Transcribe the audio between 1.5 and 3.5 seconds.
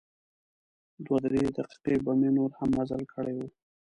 دقیقې به مې نور هم مزل کړی و.